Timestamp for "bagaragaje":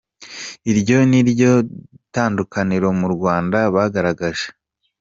3.75-4.45